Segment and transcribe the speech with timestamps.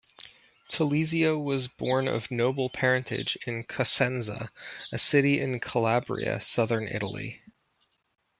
[0.67, 4.49] Telesio was born of noble parentage in Cosenza,
[4.91, 7.43] a city in Calabria, Southern Italy.